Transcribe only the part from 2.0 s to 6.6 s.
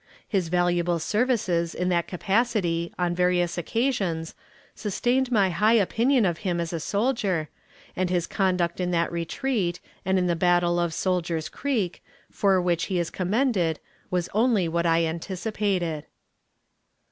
capacity, on various occasions, sustained my high opinion of him